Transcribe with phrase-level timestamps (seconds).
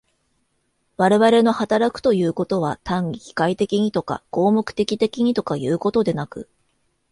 [0.97, 6.49] 我々の働くということは、単に機械的にとか合目的的にとかいうことでなく、